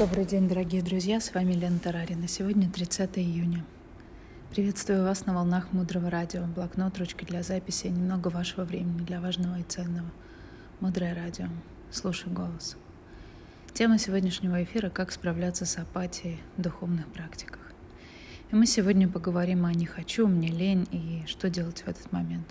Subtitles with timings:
[0.00, 2.26] Добрый день, дорогие друзья, с вами Лена Тарарина.
[2.26, 3.66] Сегодня 30 июня.
[4.50, 6.46] Приветствую вас на волнах Мудрого Радио.
[6.46, 10.10] Блокнот, ручки для записи, немного вашего времени для важного и ценного.
[10.80, 11.48] Мудрое Радио.
[11.90, 12.78] Слушай голос.
[13.74, 17.60] Тема сегодняшнего эфира– как справляться с апатией в духовных практиках.
[18.50, 22.46] И мы сегодня поговорим о «не хочу», «мне лень» и что делать в этот момент.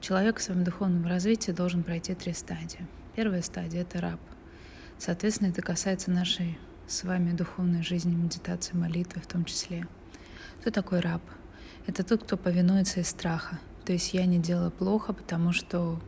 [0.00, 2.84] Человек в своем духовном развитии должен пройти три стадии.
[3.14, 4.18] Первая стадия– это раб.
[4.98, 9.86] Соответственно, это касается нашей с вами духовной жизни, медитации, молитвы в том числе.
[10.60, 11.22] Кто такой раб?
[11.86, 13.58] Это тот, кто повинуется из страха.
[13.84, 16.00] То есть я не делаю плохо, потому что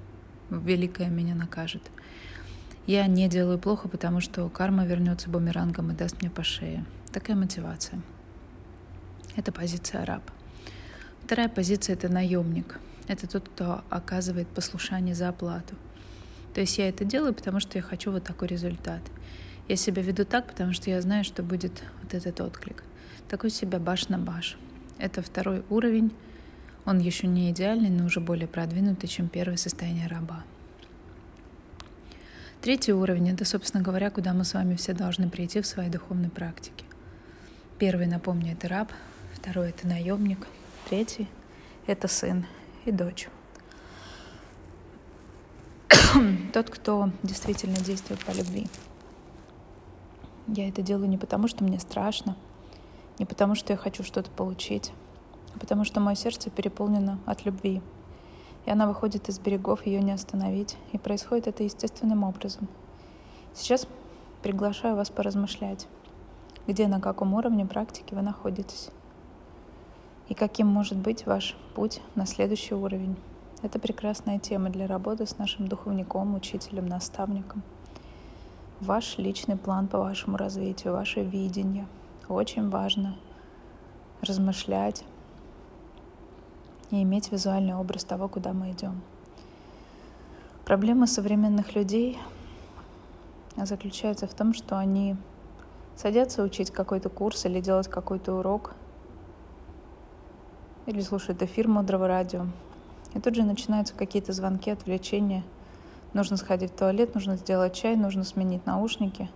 [0.50, 1.82] великое меня накажет.
[2.86, 6.84] Я не делаю плохо, потому что карма вернется бумерангом и даст мне по шее.
[7.12, 8.00] Такая мотивация.
[9.36, 10.22] Это позиция раб.
[11.24, 12.78] Вторая позиция— это наемник.
[13.08, 15.74] Это тот, кто оказывает послушание за оплату.
[16.54, 19.02] То есть я это делаю, потому что я хочу вот такой результат.
[19.68, 22.84] Я себя веду так, потому что я знаю, что будет вот этот отклик.
[23.28, 24.56] Такой себя баш на баш.
[24.98, 26.12] Это второй уровень.
[26.84, 30.44] Он еще не идеальный, но уже более продвинутый, чем первое состояние раба.
[32.60, 36.30] Третий уровень— это, собственно говоря, куда мы с вами все должны прийти в своей духовной
[36.30, 36.84] практике.
[37.78, 38.92] Первый, напомню, это раб,
[39.34, 40.46] второй— это наемник,
[40.88, 41.26] третий—
[41.86, 42.46] это сын
[42.84, 43.28] и дочь.
[46.52, 48.68] Тот, кто действительно действует по любви.
[50.46, 52.36] Я это делаю не потому, что мне страшно,
[53.18, 54.92] не потому, что я хочу что-то получить,
[55.54, 57.82] а потому что мое сердце переполнено от любви.
[58.66, 60.76] И она выходит из берегов, ее не остановить.
[60.92, 62.68] И происходит это естественным образом.
[63.52, 63.86] Сейчас
[64.42, 65.88] приглашаю вас поразмышлять,
[66.66, 68.90] где, на каком уровне практики вы находитесь.
[70.28, 73.16] И каким может быть ваш путь на следующий уровень.
[73.64, 77.62] Это прекрасная тема для работы с нашим духовником, учителем, наставником.
[78.80, 81.86] Ваш личный план по вашему развитию, ваше видение.
[82.28, 83.16] Очень важно
[84.20, 85.02] размышлять
[86.90, 89.00] и иметь визуальный образ того, куда мы идем.
[90.66, 92.18] Проблема современных людей
[93.56, 95.16] заключается в том, что они
[95.96, 98.74] садятся учить какой-то курс или делать какой-то урок,
[100.84, 102.44] или слушают эфир мудрого радио,
[103.14, 105.44] и тут же начинаются какие-то звонки, отвлечения.
[106.12, 109.30] Нужно сходить в туалет, нужно сделать чай, нужно сменить наушники.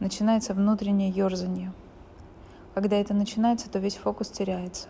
[0.00, 1.72] Начинается внутреннее ерзание.
[2.74, 4.88] Когда это начинается, то весь фокус теряется.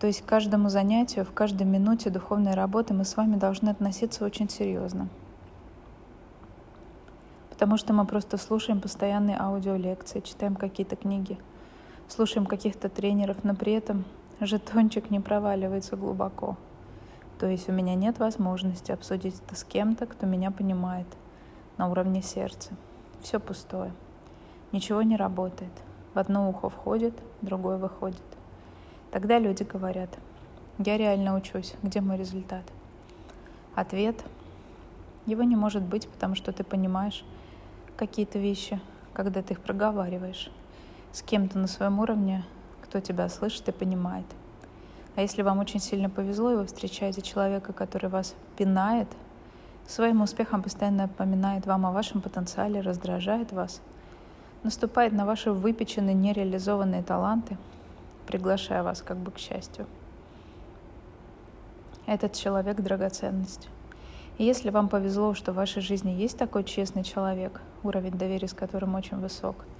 [0.00, 4.24] То есть к каждому занятию, в каждой минуте духовной работы мы с вами должны относиться
[4.24, 5.08] очень серьезно.
[7.50, 11.38] Потому что мы просто слушаем постоянные аудиолекции, читаем какие-то книги,
[12.08, 14.04] слушаем каких-то тренеров, но при этом
[14.46, 16.56] жетончик не проваливается глубоко.
[17.38, 21.06] То есть у меня нет возможности обсудить это с кем-то, кто меня понимает
[21.78, 22.72] на уровне сердца.
[23.22, 23.92] Все пустое.
[24.72, 25.72] Ничего не работает.
[26.14, 28.22] В одно ухо входит, в другое выходит.
[29.10, 30.18] Тогда люди говорят,
[30.78, 32.64] я реально учусь, где мой результат?
[33.74, 34.22] Ответ,
[35.26, 37.24] его не может быть, потому что ты понимаешь
[37.96, 38.80] какие-то вещи,
[39.12, 40.50] когда ты их проговариваешь
[41.12, 42.44] с кем-то на своем уровне,
[42.90, 44.26] кто тебя слышит и понимает.
[45.14, 49.06] А если вам очень сильно повезло, и вы встречаете человека, который вас пинает,
[49.86, 53.80] своим успехом постоянно напоминает вам о вашем потенциале, раздражает вас,
[54.64, 57.56] наступает на ваши выпеченные, нереализованные таланты,
[58.26, 59.86] приглашая вас как бы к счастью.
[62.06, 63.68] Этот человек— драгоценность.
[64.38, 68.52] И если вам повезло, что в вашей жизни есть такой честный человек, уровень доверия с
[68.52, 69.64] которым очень высок—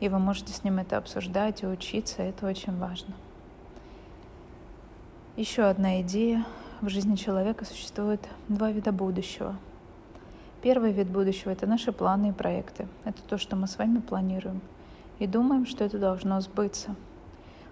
[0.00, 3.14] и вы можете с ним это обсуждать и учиться, это очень важно.
[5.36, 6.44] Еще одна идея.
[6.80, 9.56] В жизни человека существует два вида будущего.
[10.62, 12.88] Первый вид будущего— это наши планы и проекты.
[13.04, 14.60] Это то, что мы с вами планируем.
[15.18, 16.94] И думаем, что это должно сбыться.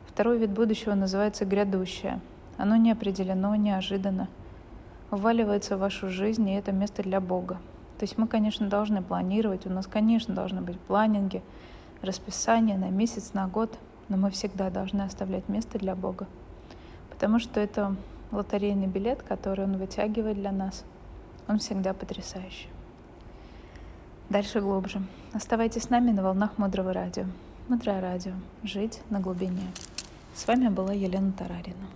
[0.06, 2.20] Второй вид будущего называется грядущее.
[2.58, 4.28] Оно не определено, неожиданно.
[5.10, 7.58] Вваливается в вашу жизнь, и это место для Бога.
[7.98, 11.42] То есть мы, конечно, должны планировать, у нас, конечно, должны быть планинги,
[12.02, 13.78] расписание на месяц, на год,
[14.08, 16.26] но мы всегда должны оставлять место для Бога,
[17.10, 17.96] потому что это
[18.30, 20.84] лотерейный билет, который Он вытягивает для нас.
[21.48, 22.68] Он всегда потрясающий.
[24.30, 25.02] Дальше глубже.
[25.32, 27.24] Оставайтесь с нами на волнах Мудрого Радио.
[27.68, 28.32] Мудрое Радио.
[28.62, 29.66] Жить на глубине.
[30.34, 31.86] С вами была Елена Тарарина.